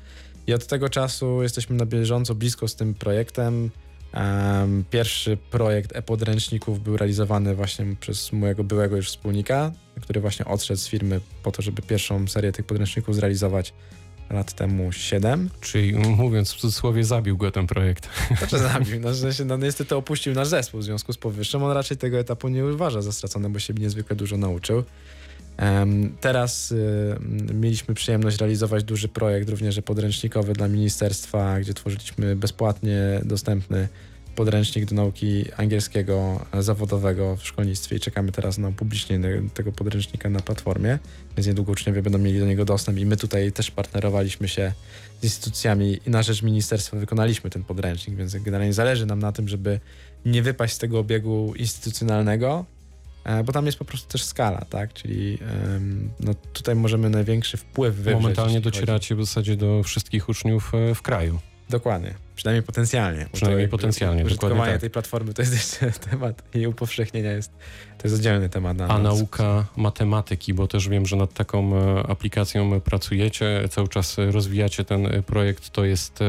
I 0.47 0.53
od 0.53 0.67
tego 0.67 0.89
czasu 0.89 1.43
jesteśmy 1.43 1.75
na 1.75 1.85
bieżąco 1.85 2.35
blisko 2.35 2.67
z 2.67 2.75
tym 2.75 2.93
projektem. 2.93 3.69
Pierwszy 4.89 5.37
projekt 5.51 5.95
e-podręczników 5.95 6.83
był 6.83 6.97
realizowany 6.97 7.55
właśnie 7.55 7.85
przez 7.99 8.33
mojego 8.33 8.63
byłego 8.63 8.95
już 8.95 9.07
wspólnika, 9.07 9.71
który 10.01 10.21
właśnie 10.21 10.45
odszedł 10.45 10.79
z 10.79 10.87
firmy 10.87 11.19
po 11.43 11.51
to, 11.51 11.61
żeby 11.61 11.81
pierwszą 11.81 12.27
serię 12.27 12.51
tych 12.51 12.65
podręczników 12.65 13.15
zrealizować 13.15 13.73
lat 14.29 14.53
temu 14.53 14.91
7. 14.91 15.49
Czyli 15.61 15.93
mówiąc 15.93 16.53
w 16.53 16.57
cudzysłowie, 16.57 17.03
zabił 17.03 17.37
go 17.37 17.51
ten 17.51 17.67
projekt. 17.67 18.09
Znaczy 18.37 18.57
zabił, 18.57 18.99
no, 18.99 19.31
się, 19.33 19.45
no, 19.45 19.57
niestety 19.57 19.95
opuścił 19.95 20.33
nasz 20.33 20.47
zespół 20.47 20.79
w 20.79 20.83
związku 20.83 21.13
z 21.13 21.17
powyższym. 21.17 21.63
On 21.63 21.71
raczej 21.71 21.97
tego 21.97 22.19
etapu 22.19 22.49
nie 22.49 22.65
uważa 22.65 23.01
za 23.01 23.11
stracony, 23.11 23.49
bo 23.49 23.59
się 23.59 23.73
niezwykle 23.73 24.15
dużo 24.15 24.37
nauczył. 24.37 24.83
Teraz 26.21 26.71
y, 26.71 27.15
mieliśmy 27.53 27.95
przyjemność 27.95 28.37
realizować 28.37 28.83
duży 28.83 29.07
projekt, 29.07 29.49
również 29.49 29.81
podręcznikowy 29.81 30.53
dla 30.53 30.67
ministerstwa, 30.67 31.59
gdzie 31.59 31.73
tworzyliśmy 31.73 32.35
bezpłatnie 32.35 33.21
dostępny 33.25 33.87
podręcznik 34.35 34.85
do 34.85 34.95
nauki 34.95 35.45
angielskiego 35.57 36.45
zawodowego 36.59 37.35
w 37.35 37.47
szkolnictwie 37.47 37.95
i 37.95 37.99
czekamy 37.99 38.31
teraz 38.31 38.57
na 38.57 38.69
upublicznienie 38.69 39.41
tego 39.53 39.71
podręcznika 39.71 40.29
na 40.29 40.39
platformie, 40.39 40.99
więc 41.37 41.47
niedługo 41.47 41.71
uczniowie 41.71 42.01
będą 42.01 42.19
mieli 42.19 42.39
do 42.39 42.45
niego 42.45 42.65
dostęp 42.65 42.97
i 42.97 43.05
my 43.05 43.17
tutaj 43.17 43.51
też 43.51 43.71
partnerowaliśmy 43.71 44.47
się 44.47 44.73
z 45.21 45.23
instytucjami 45.23 45.99
i 46.07 46.09
na 46.09 46.23
rzecz 46.23 46.41
ministerstwa 46.41 46.97
wykonaliśmy 46.97 47.49
ten 47.49 47.63
podręcznik, 47.63 48.15
więc 48.17 48.35
generalnie 48.35 48.73
zależy 48.73 49.05
nam 49.05 49.19
na 49.19 49.31
tym, 49.31 49.47
żeby 49.47 49.79
nie 50.25 50.41
wypaść 50.41 50.73
z 50.73 50.77
tego 50.77 50.99
obiegu 50.99 51.53
instytucjonalnego, 51.55 52.65
bo 53.45 53.53
tam 53.53 53.65
jest 53.65 53.77
po 53.77 53.85
prostu 53.85 54.11
też 54.11 54.23
skala, 54.23 54.65
tak? 54.69 54.93
Czyli 54.93 55.37
no, 56.19 56.33
tutaj 56.53 56.75
możemy 56.75 57.09
największy 57.09 57.57
wpływ 57.57 57.95
wywrzeć. 57.95 58.13
Momentalnie 58.13 58.61
docieracie 58.61 59.15
w 59.15 59.25
zasadzie 59.25 59.57
do 59.57 59.83
wszystkich 59.83 60.29
uczniów 60.29 60.71
e, 60.73 60.95
w 60.95 61.01
kraju. 61.01 61.39
Dokładnie. 61.69 62.13
Przynajmniej 62.35 62.63
potencjalnie. 62.63 63.27
Przynajmniej 63.31 63.67
potencjalnie. 63.67 64.25
Użytkowanie 64.25 64.71
tak. 64.71 64.81
tej 64.81 64.89
platformy 64.89 65.33
to 65.33 65.41
jest 65.41 65.53
jeszcze 65.53 65.99
temat, 66.09 66.43
jej 66.55 66.67
upowszechnienia 66.67 67.31
jest, 67.31 67.51
to 67.97 68.07
jest 68.07 68.15
oddzielny 68.15 68.49
temat. 68.49 68.81
A 68.81 68.99
nauka 68.99 69.65
matematyki, 69.77 70.53
bo 70.53 70.67
też 70.67 70.89
wiem, 70.89 71.05
że 71.05 71.15
nad 71.15 71.33
taką 71.33 71.77
e, 71.77 72.03
aplikacją 72.07 72.81
pracujecie, 72.81 73.69
cały 73.69 73.87
czas 73.87 74.17
rozwijacie 74.17 74.85
ten 74.85 75.23
projekt, 75.23 75.69
to 75.69 75.85
jest 75.85 76.19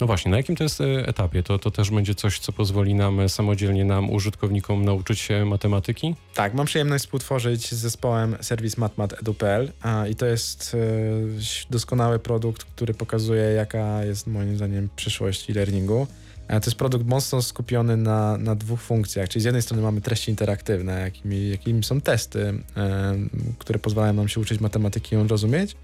no 0.00 0.06
właśnie, 0.06 0.30
na 0.30 0.36
jakim 0.36 0.56
to 0.56 0.64
jest 0.64 0.80
e, 0.80 0.84
etapie? 1.06 1.42
To, 1.42 1.58
to 1.58 1.70
też 1.70 1.90
będzie 1.90 2.14
coś, 2.14 2.38
co 2.38 2.52
pozwoli 2.52 2.94
nam 2.94 3.20
e, 3.20 3.28
samodzielnie, 3.28 3.84
nam, 3.84 4.10
użytkownikom, 4.10 4.84
nauczyć 4.84 5.18
się 5.20 5.44
matematyki? 5.44 6.14
Tak, 6.34 6.54
mam 6.54 6.66
przyjemność 6.66 7.04
współtworzyć 7.04 7.70
z 7.70 7.74
zespołem 7.74 8.36
serwis 8.40 8.76
matmat.edu.pl 8.76 9.72
i 10.10 10.14
to 10.14 10.26
jest 10.26 10.76
e, 11.68 11.70
doskonały 11.70 12.18
produkt, 12.18 12.64
który 12.64 12.94
pokazuje, 12.94 13.42
jaka 13.42 14.04
jest 14.04 14.26
moim 14.26 14.56
zdaniem 14.56 14.88
przyszłość 14.96 15.50
e-learningu. 15.50 16.06
To 16.48 16.54
jest 16.54 16.74
produkt 16.74 17.06
mocno 17.06 17.42
skupiony 17.42 17.96
na, 17.96 18.38
na 18.38 18.54
dwóch 18.54 18.80
funkcjach, 18.80 19.28
czyli 19.28 19.42
z 19.42 19.44
jednej 19.44 19.62
strony 19.62 19.82
mamy 19.82 20.00
treści 20.00 20.30
interaktywne, 20.30 21.00
jakimi, 21.00 21.50
jakimi 21.50 21.84
są 21.84 22.00
testy, 22.00 22.54
które 23.58 23.78
pozwalają 23.78 24.12
nam 24.12 24.28
się 24.28 24.40
uczyć 24.40 24.60
matematyki 24.60 25.14
i 25.14 25.18
ją 25.18 25.28
rozumieć. 25.28 25.76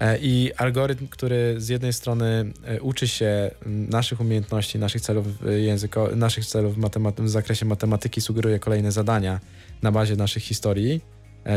E, 0.00 0.18
I 0.18 0.52
algorytm, 0.56 1.08
który 1.08 1.54
z 1.58 1.68
jednej 1.68 1.92
strony 1.92 2.52
e, 2.64 2.80
uczy 2.80 3.08
się 3.08 3.50
naszych 3.66 4.20
umiejętności, 4.20 4.78
naszych 4.78 5.02
celów 5.02 5.26
e, 5.46 5.60
języko, 5.60 6.08
naszych 6.16 6.46
celów 6.46 6.76
w, 6.76 6.90
w 7.18 7.28
zakresie 7.28 7.66
matematyki, 7.66 8.20
sugeruje 8.20 8.58
kolejne 8.58 8.92
zadania 8.92 9.40
na 9.82 9.92
bazie 9.92 10.16
naszych 10.16 10.42
historii, 10.42 11.00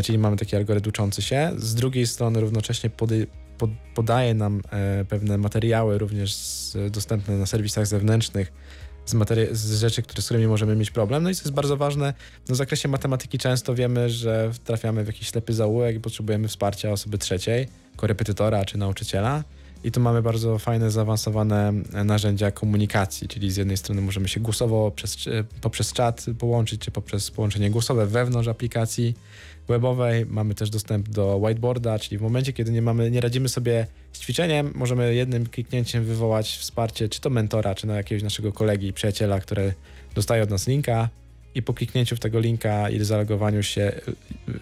czyli 0.04 0.18
mamy 0.18 0.38
taki 0.38 0.56
algorytm 0.56 0.90
uczący 0.90 1.22
się. 1.22 1.52
Z 1.58 1.76
drugiej 1.76 2.08
strony 2.08 2.42
równocześnie 2.42 2.90
pody, 2.90 3.28
pod, 3.58 3.70
podaje 3.96 4.34
nam 4.34 4.62
pewne 5.10 5.38
materiały, 5.38 5.98
również 5.98 6.34
z, 6.34 6.78
dostępne 6.92 7.38
na 7.38 7.46
serwisach 7.46 7.88
zewnętrznych, 7.88 8.52
z, 9.06 9.14
materi- 9.14 9.56
z 9.56 9.80
rzeczy, 9.80 10.02
które, 10.02 10.22
z 10.22 10.26
którymi 10.26 10.48
możemy 10.48 10.76
mieć 10.76 10.92
problem. 10.92 11.24
No 11.24 11.30
i 11.30 11.36
co 11.36 11.42
jest 11.42 11.54
bardzo 11.54 11.78
ważne, 11.78 12.14
no 12.50 12.56
w 12.56 12.58
zakresie 12.58 12.88
matematyki 12.88 13.38
często 13.38 13.76
wiemy, 13.76 14.10
że 14.10 14.52
trafiamy 14.64 15.04
w 15.04 15.08
jakiś 15.08 15.28
ślepy 15.28 15.54
zaułek 15.54 15.96
i 15.96 16.00
potrzebujemy 16.00 16.48
wsparcia 16.48 16.92
osoby 16.92 17.18
trzeciej, 17.18 17.68
korepetytora 17.96 18.66
czy 18.66 18.78
nauczyciela. 18.78 19.44
I 19.84 19.92
tu 19.92 20.00
mamy 20.00 20.22
bardzo 20.22 20.60
fajne, 20.60 20.92
zaawansowane 20.92 21.74
e, 21.94 22.04
narzędzia 22.04 22.52
komunikacji, 22.52 23.28
czyli 23.28 23.52
z 23.52 23.58
jednej 23.58 23.78
strony 23.78 24.02
możemy 24.02 24.28
się 24.28 24.40
głosowo 24.40 24.92
przez, 24.92 25.28
e, 25.28 25.44
poprzez 25.62 25.94
czat 25.94 26.26
połączyć, 26.40 26.82
czy 26.82 26.92
poprzez 26.92 27.32
połączenie 27.32 27.72
głosowe 27.72 28.06
wewnątrz 28.06 28.48
aplikacji 28.48 29.16
webowej. 29.68 30.26
Mamy 30.26 30.56
też 30.56 30.70
dostęp 30.70 31.10
do 31.10 31.38
whiteboarda, 31.38 32.00
czyli 32.00 32.18
w 32.18 32.22
momencie, 32.22 32.54
kiedy 32.54 32.72
nie, 32.72 32.82
mamy, 32.82 33.12
nie 33.12 33.22
radzimy 33.22 33.50
sobie 33.50 33.88
z 34.12 34.20
ćwiczeniem, 34.20 34.72
możemy 34.76 35.16
jednym 35.16 35.48
kliknięciem 35.48 36.04
wywołać 36.04 36.58
wsparcie, 36.58 37.10
czy 37.10 37.22
to 37.22 37.30
mentora, 37.30 37.76
czy 37.76 37.88
na 37.88 37.96
jakiegoś 37.96 38.24
naszego 38.24 38.52
kolegi, 38.52 38.94
przyjaciela, 38.94 39.40
który 39.40 39.74
dostaje 40.16 40.44
od 40.44 40.50
nas 40.50 40.68
linka 40.68 41.10
i 41.56 41.62
po 41.62 41.74
kliknięciu 41.74 42.16
w 42.16 42.20
tego 42.20 42.40
linka 42.40 42.90
i 42.90 43.04
zalogowaniu 43.04 43.64
się 43.64 43.92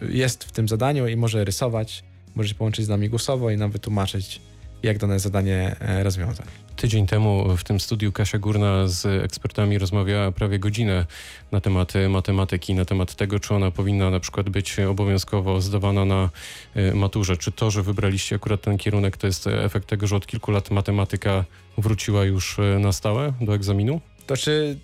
y, 0.03 0.11
jest 0.11 0.43
w 0.43 0.51
tym 0.51 0.67
zadaniu 0.67 1.07
i 1.07 1.15
może 1.15 1.45
rysować, 1.45 2.03
może 2.35 2.49
się 2.49 2.55
połączyć 2.55 2.85
z 2.85 2.89
nami 2.89 3.09
głosowo 3.09 3.51
i 3.51 3.57
nam 3.57 3.71
wytłumaczyć, 3.71 4.41
jak 4.83 4.98
dane 4.98 5.19
zadanie 5.19 5.75
e, 5.79 6.03
rozwiązać. 6.03 6.48
Tydzień 6.75 7.07
temu 7.07 7.57
w 7.57 7.63
tym 7.63 7.79
studiu 7.79 8.12
Kasia 8.12 8.39
Górna 8.39 8.88
z 8.88 9.24
ekspertami 9.24 9.77
rozmawiała 9.77 10.31
prawie 10.31 10.59
godzinę 10.59 11.05
na 11.51 11.62
temat 11.62 11.95
e, 11.95 12.09
matematyki, 12.09 12.74
na 12.74 12.86
temat 12.86 13.15
tego, 13.15 13.39
czy 13.39 13.55
ona 13.55 13.71
powinna 13.71 14.09
na 14.09 14.19
przykład 14.19 14.50
być 14.50 14.79
obowiązkowo 14.79 15.62
zdawana 15.62 16.05
na 16.05 16.29
e, 16.75 16.93
maturze. 16.93 17.38
Czy 17.38 17.51
to, 17.51 17.71
że 17.71 17.83
wybraliście 17.83 18.36
akurat 18.36 18.62
ten 18.62 18.77
kierunek, 18.77 19.17
to 19.17 19.27
jest 19.27 19.48
efekt 19.48 19.88
tego, 19.88 20.07
że 20.07 20.15
od 20.15 20.27
kilku 20.27 20.51
lat 20.51 20.71
matematyka 20.71 21.45
wróciła 21.77 22.25
już 22.25 22.57
na 22.79 22.91
stałe 22.91 23.33
do 23.41 23.55
egzaminu? 23.55 24.01
To 24.27 24.38
czy 24.38 24.79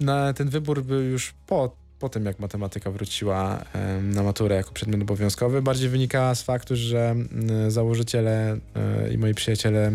na 0.00 0.32
ten 0.32 0.48
wybór 0.48 0.82
był 0.82 1.02
już 1.02 1.34
po, 1.46 1.79
po 2.00 2.08
tym, 2.08 2.24
jak 2.24 2.38
matematyka 2.38 2.90
wróciła 2.90 3.64
na 4.02 4.22
maturę 4.22 4.56
jako 4.56 4.72
przedmiot 4.72 5.02
obowiązkowy, 5.02 5.62
bardziej 5.62 5.88
wynika 5.88 6.34
z 6.34 6.42
faktu, 6.42 6.76
że 6.76 7.14
założyciele 7.68 8.58
e, 8.74 9.12
i 9.12 9.18
moi 9.18 9.34
przyjaciele, 9.34 9.92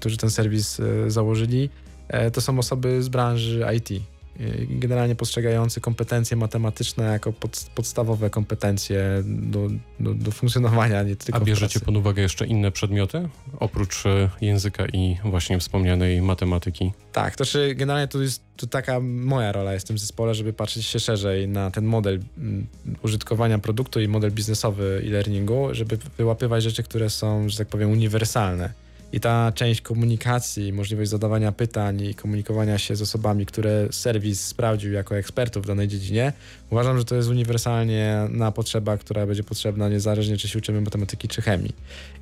którzy 0.00 0.16
ten 0.16 0.30
serwis 0.30 0.80
e, 0.80 1.10
założyli, 1.10 1.70
e, 2.08 2.30
to 2.30 2.40
są 2.40 2.58
osoby 2.58 3.02
z 3.02 3.08
branży 3.08 3.66
IT. 3.76 4.19
E, 4.40 4.66
Generalnie 4.68 5.14
postrzegający 5.14 5.80
kompetencje 5.80 6.36
matematyczne 6.36 7.04
jako 7.04 7.32
pod, 7.32 7.70
podstawowe 7.74 8.30
kompetencje 8.30 9.22
do, 9.24 9.68
do, 10.00 10.14
do 10.14 10.30
funkcjonowania, 10.30 11.02
nie 11.02 11.16
tylko 11.16 11.40
A 11.40 11.44
bierzecie 11.44 11.80
pod 11.80 11.96
uwagę 11.96 12.22
jeszcze 12.22 12.46
inne 12.46 12.72
przedmioty, 12.72 13.28
oprócz 13.58 14.06
e, 14.06 14.30
języka 14.40 14.86
i 14.86 15.16
właśnie 15.24 15.58
wspomnianej 15.58 16.22
matematyki? 16.22 16.92
Tak, 17.12 17.36
to 17.36 17.44
czy 17.44 17.74
generalnie 17.74 18.08
to 18.08 18.22
jest 18.22 18.42
to 18.56 18.66
taka 18.66 19.00
moja 19.00 19.52
rola 19.52 19.72
jest 19.72 19.86
w 19.86 19.88
tym 19.88 19.98
zespole, 19.98 20.34
żeby 20.34 20.52
patrzeć 20.52 20.86
się 20.86 21.00
szerzej 21.00 21.48
na 21.48 21.70
ten 21.70 21.84
model 21.84 22.20
mm, 22.38 22.66
użytkowania 23.02 23.58
produktu 23.58 24.00
i 24.00 24.08
model 24.08 24.32
biznesowy 24.32 25.02
e-learningu, 25.06 25.68
żeby 25.72 25.98
wyłapywać 26.18 26.62
rzeczy, 26.62 26.82
które 26.82 27.10
są, 27.10 27.48
że 27.48 27.58
tak 27.58 27.68
powiem, 27.68 27.90
uniwersalne. 27.90 28.72
I 29.12 29.20
ta 29.20 29.52
część 29.52 29.80
komunikacji, 29.80 30.72
możliwość 30.72 31.10
zadawania 31.10 31.52
pytań 31.52 32.00
i 32.00 32.14
komunikowania 32.14 32.78
się 32.78 32.96
z 32.96 33.02
osobami, 33.02 33.46
które 33.46 33.88
serwis 33.90 34.46
sprawdził 34.46 34.92
jako 34.92 35.16
ekspertów 35.16 35.64
w 35.64 35.66
danej 35.66 35.88
dziedzinie, 35.88 36.32
uważam, 36.70 36.98
że 36.98 37.04
to 37.04 37.14
jest 37.14 37.28
uniwersalnie 37.28 38.26
na 38.28 38.52
potrzeba, 38.52 38.96
która 38.96 39.26
będzie 39.26 39.44
potrzebna 39.44 39.88
niezależnie, 39.88 40.36
czy 40.36 40.48
się 40.48 40.58
uczymy 40.58 40.80
matematyki, 40.80 41.28
czy 41.28 41.42
chemii. 41.42 41.74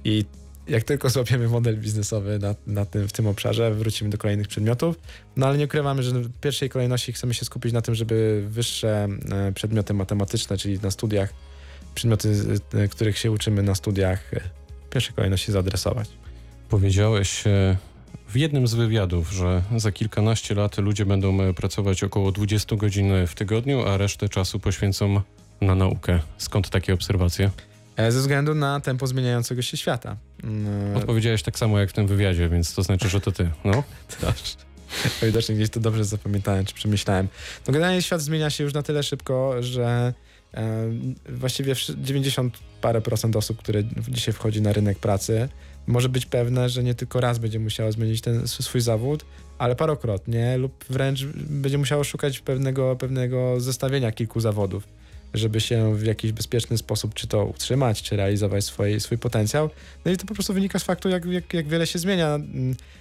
I 0.05 0.25
jak 0.69 0.85
tylko 0.85 1.11
złapiemy 1.11 1.49
model 1.49 1.77
biznesowy 1.77 2.39
na, 2.39 2.55
na 2.67 2.85
tym, 2.85 3.09
w 3.09 3.13
tym 3.13 3.27
obszarze, 3.27 3.75
wrócimy 3.75 4.11
do 4.11 4.19
kolejnych 4.19 4.49
przedmiotów. 4.49 4.97
No 5.37 5.47
ale 5.47 5.59
nie 5.59 5.65
ukrywamy, 5.65 6.03
że 6.03 6.13
w 6.13 6.41
pierwszej 6.41 6.69
kolejności 6.69 7.13
chcemy 7.13 7.35
się 7.35 7.45
skupić 7.45 7.73
na 7.73 7.83
tym, 7.83 7.95
żeby 7.95 8.45
wyższe 8.49 9.09
e, 9.33 9.53
przedmioty 9.53 9.95
matematyczne, 9.95 10.57
czyli 10.59 10.81
na 10.83 10.91
studiach, 10.91 11.33
przedmioty, 11.95 12.35
których 12.91 13.19
się 13.19 13.31
uczymy 13.31 13.63
na 13.63 13.75
studiach, 13.75 14.35
e, 14.35 14.41
w 14.87 14.91
pierwszej 14.91 15.15
kolejności 15.15 15.53
zaadresować. 15.53 16.09
Powiedziałeś 16.69 17.47
e, 17.47 17.77
w 18.29 18.37
jednym 18.37 18.67
z 18.67 18.75
wywiadów, 18.75 19.33
że 19.33 19.63
za 19.77 19.93
kilkanaście 19.93 20.55
lat 20.55 20.79
ludzie 20.79 21.07
będą 21.07 21.41
e, 21.43 21.55
pracować 21.55 22.05
około 22.05 22.33
20 22.33 22.77
godzin 22.77 23.13
w 23.27 23.35
tygodniu, 23.35 23.87
a 23.89 23.97
resztę 23.97 24.29
czasu 24.29 24.61
poświęcą 24.61 25.21
na 25.61 25.75
naukę. 25.75 26.21
Skąd 26.39 26.71
takie 26.71 26.95
obserwacje? 26.95 27.51
E, 27.97 28.13
Ze 28.13 28.21
względu 28.21 28.55
na 28.55 28.81
tempo 28.81 29.07
zmieniającego 29.07 29.63
się 29.63 29.77
świata. 29.77 30.17
Mm, 30.45 30.97
Odpowiedziałeś 30.97 31.43
tak 31.43 31.59
samo 31.59 31.79
jak 31.79 31.91
w 31.91 31.93
tym 31.93 32.07
wywiadzie, 32.07 32.49
więc 32.49 32.75
to 32.75 32.83
znaczy, 32.83 33.09
że 33.09 33.21
to 33.21 33.33
ty. 33.33 33.51
No, 33.65 33.83
O, 35.23 35.27
Widocznie 35.27 35.55
gdzieś 35.55 35.71
to 35.71 35.81
dobrze 35.81 36.05
zapamiętałem, 36.05 36.65
czy 36.65 36.75
przemyślałem. 36.75 37.29
No 37.67 37.73
generalnie 37.73 38.03
świat 38.03 38.21
zmienia 38.21 38.51
się 38.51 38.65
już 38.65 38.75
na 38.75 38.83
tyle 38.83 39.03
szybko, 39.03 39.63
że 39.63 39.85
e, 39.87 40.28
właściwie 41.29 41.75
wszy- 41.75 41.95
90 41.99 42.59
parę 42.81 43.01
procent 43.01 43.37
osób, 43.37 43.59
które 43.59 43.83
dzisiaj 44.09 44.35
wchodzi 44.35 44.63
na 44.63 44.73
rynek 44.73 44.99
pracy, 44.99 45.49
może 45.87 46.09
być 46.09 46.27
pewne, 46.27 46.69
że 46.69 46.83
nie 46.83 46.95
tylko 46.95 47.21
raz 47.21 47.39
będzie 47.39 47.59
musiało 47.59 47.93
zmienić 47.93 48.21
ten 48.21 48.49
swój 48.49 48.81
zawód, 48.81 49.25
ale 49.59 49.77
parokrotnie 49.77 50.59
lub 50.59 50.85
wręcz 50.91 51.25
będzie 51.35 51.79
musiało 51.79 52.05
szukać 52.05 52.41
pewnego, 52.41 52.97
pewnego 52.97 53.61
zestawienia 53.61 54.13
kilku 54.13 54.41
zawodów, 54.41 54.89
żeby 55.35 55.61
się 55.61 55.97
w 55.97 56.05
jakiś 56.05 56.33
bezpieczny 56.33 56.79
sposób 56.79 57.15
czy 57.15 57.27
to 57.27 57.45
utrzymać, 57.45 58.03
czy 58.03 58.17
realizować 58.17 58.65
swój, 58.65 59.01
swój 59.01 59.19
potencjał. 59.19 59.71
No 60.05 60.11
i 60.13 60.17
to 60.17 60.27
po 60.27 60.35
prostu 60.35 60.55
wynika 60.55 60.79
z 60.79 60.85
faktu, 60.85 61.09
jak, 61.09 61.25
jak, 61.25 61.55
jak 61.55 61.69
wiele 61.69 61.87
się 61.87 61.99
zmienia. 61.99 62.39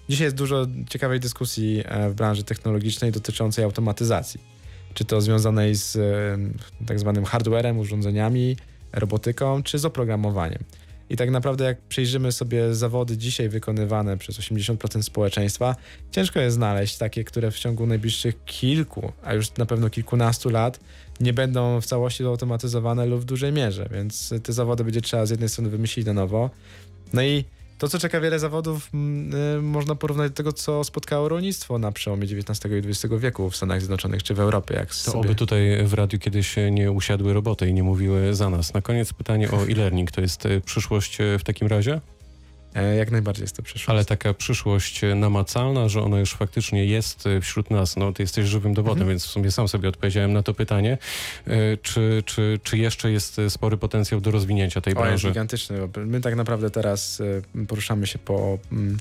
Dzisiaj 0.10 0.25
jest 0.25 0.36
dużo 0.36 0.66
ciekawej 0.89 1.20
dyskusji 1.20 1.84
e, 1.86 2.10
w 2.10 2.13
branży 2.13 2.44
technologicznej 2.44 3.12
dotyczącej 3.12 3.63
automatyzacji. 3.63 4.56
Czy 4.98 5.06
to 5.06 5.22
związanej 5.22 5.75
z 5.75 5.96
e, 5.96 6.86
tak 6.86 7.00
zwanym 7.00 7.25
hardwarem, 7.25 7.80
urządzeniami, 7.80 8.58
robotyką, 8.94 9.63
czy 9.63 9.80
z 9.80 9.86
oprogramowaniem. 9.86 10.63
I 11.10 11.18
tak 11.18 11.32
naprawdę, 11.32 11.66
jak 11.66 11.82
przyjrzymy 11.82 12.32
sobie 12.32 12.75
zawody 12.75 13.18
dzisiaj 13.18 13.50
wykonywane 13.50 14.18
przez 14.18 14.39
80% 14.39 15.01
społeczeństwa, 15.01 15.75
ciężko 16.12 16.39
jest 16.39 16.56
znaleźć 16.56 16.98
takie, 16.98 17.24
które 17.24 17.51
w 17.51 17.60
ciągu 17.60 17.86
najbliższych 17.88 18.46
kilku, 18.46 19.12
a 19.24 19.34
już 19.34 19.56
na 19.58 19.66
pewno 19.66 19.89
kilkunastu 19.89 20.50
lat 20.50 20.80
nie 21.20 21.34
będą 21.34 21.82
w 21.82 21.86
całości 21.86 22.24
zautomatyzowane 22.24 23.06
lub 23.06 23.22
w 23.22 23.25
dużej 23.25 23.51
mierze. 23.51 23.89
Więc 23.92 24.34
te 24.44 24.54
zawody 24.54 24.84
będzie 24.84 25.01
trzeba 25.01 25.25
z 25.25 25.30
jednej 25.30 25.50
strony 25.50 25.70
wymyślić 25.70 26.06
na 26.06 26.13
nowo. 26.13 26.50
No 27.13 27.24
i 27.24 27.44
to, 27.77 27.88
co 27.88 28.00
czeka 28.00 28.22
wiele 28.22 28.39
zawodów, 28.39 28.89
mm, 28.93 29.57
y, 29.57 29.62
można 29.62 29.96
porównać 29.96 30.31
do 30.31 30.36
tego, 30.36 30.53
co 30.53 30.84
spotkało 30.84 31.29
rolnictwo 31.29 31.79
na 31.79 31.91
przełomie 31.91 32.24
XIX 32.24 32.74
i 32.74 32.89
XX 32.89 33.13
wieku 33.17 33.50
w 33.50 33.55
Stanach 33.55 33.79
Zjednoczonych 33.79 34.24
czy 34.24 34.34
w 34.34 34.39
Europie. 34.39 34.75
Jak 34.75 34.88
to 34.88 34.93
sobie... 34.93 35.19
oby 35.19 35.36
tutaj 35.36 35.84
w 35.84 35.93
radiu 35.93 36.19
kiedyś 36.19 36.55
nie 36.72 36.91
usiadły 36.91 37.34
roboty 37.34 37.69
i 37.69 37.74
nie 37.74 37.84
mówiły 37.84 38.36
za 38.36 38.50
nas. 38.50 38.74
Na 38.74 38.81
koniec 38.81 39.13
pytanie 39.13 39.51
o 39.51 39.67
e-learning. 39.67 40.12
To 40.12 40.22
jest 40.22 40.46
e, 40.46 40.62
przyszłość 40.62 41.22
e, 41.22 41.39
w 41.39 41.43
takim 41.43 41.67
razie? 41.67 42.01
E, 42.77 42.96
Jak 42.96 43.12
najbardziej 43.12 43.43
jest 43.43 43.55
to 43.55 43.63
przyszłość. 43.63 43.89
Ale 43.89 44.05
taka 44.05 44.34
przyszłość 44.34 45.03
e, 45.03 45.15
namacalna, 45.15 45.89
że 45.89 46.01
ona 46.01 46.19
już 46.19 46.34
faktycznie 46.34 46.86
jest 46.86 47.27
e, 47.27 47.41
wśród 47.41 47.72
nas. 47.72 47.98
No, 47.98 48.13
ty 48.13 48.24
jesteś 48.24 48.46
żywym 48.46 48.74
dowodem, 48.74 48.98
Mhm. 48.98 49.10
więc 49.10 49.25
w 49.25 49.29
sumie 49.29 49.51
sam 49.51 49.67
sobie 49.67 49.89
odpowiedziałem 49.89 50.34
na 50.34 50.43
to 50.43 50.53
pytanie. 50.53 50.98
Czy, 51.81 52.24
czy, 52.25 52.60
czy 52.63 52.77
jeszcze 52.77 53.12
jest 53.12 53.41
spory 53.50 53.77
potencjał 53.77 54.22
do 54.22 54.31
rozwinięcia 54.31 54.81
tej 54.81 54.93
O, 54.93 54.98
jest 54.98 55.07
branży? 55.07 55.27
gigantyczny. 55.27 55.88
bo 55.88 56.00
My 56.05 56.22
tak 56.22 56.36
naprawdę 56.36 56.69
teraz 56.72 57.22
poruszamy 57.67 58.07
się 58.07 58.19
po, 58.19 58.57
mm, 58.72 58.98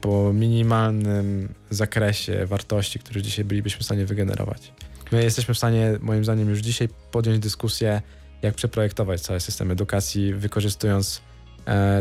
po 0.00 0.32
minimalnym 0.32 1.48
zakresie 1.70 2.46
wartości, 2.46 2.98
które 2.98 3.22
dzisiaj 3.22 3.44
bylibyśmy 3.44 3.80
w 3.80 3.84
stanie 3.84 4.06
wygenerować. 4.06 4.72
My 5.12 5.24
jesteśmy 5.24 5.54
w 5.54 5.58
stanie, 5.58 5.98
moim 6.00 6.24
zdaniem, 6.24 6.48
już 6.50 6.58
dzisiaj 6.58 6.88
podjąć 7.10 7.38
dyskusję, 7.38 8.02
jak 8.42 8.54
przeprojektować 8.54 9.20
cały 9.20 9.40
system 9.40 9.70
edukacji, 9.70 10.34
wykorzystując 10.34 11.20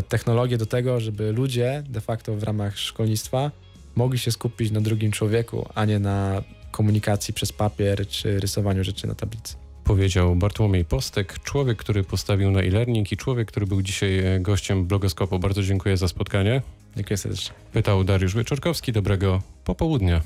technologię 0.07 0.57
do 0.57 0.65
tego, 0.65 0.99
żeby 0.99 1.31
ludzie 1.31 1.83
de 1.89 2.01
facto 2.01 2.35
w 2.35 2.43
ramach 2.43 2.77
szkolnictwa 2.77 3.51
mogli 3.95 4.19
się 4.19 4.31
skupić 4.31 4.71
na 4.71 4.81
drugim 4.81 5.11
człowieku, 5.11 5.69
a 5.75 5.85
nie 5.85 5.99
na 5.99 6.43
komunikacji 6.71 7.33
przez 7.33 7.53
papier 7.53 8.07
czy 8.07 8.39
rysowaniu 8.39 8.83
rzeczy 8.83 9.07
na 9.07 9.15
tablicy. 9.15 9.55
Powiedział 9.83 10.35
Bartłomiej 10.35 10.85
Postek, 10.85 11.39
człowiek, 11.39 11.77
który 11.77 12.03
postawił 12.03 12.51
na 12.51 12.61
e-learning 12.61 13.11
i 13.11 13.17
człowiek, 13.17 13.47
który 13.47 13.67
był 13.67 13.81
dzisiaj 13.81 14.19
e, 14.19 14.39
gościem 14.39 14.85
blogoskopu. 14.85 15.39
Bardzo 15.39 15.63
dziękuję 15.63 15.97
za 15.97 16.07
spotkanie. 16.07 16.61
Dziękuję 16.95 17.17
serdecznie. 17.17 17.53
Pytał 17.73 18.03
Dariusz 18.03 18.35
Wieczorkowski. 18.35 18.91
Dobrego 18.91 19.41
popołudnia. 19.65 20.21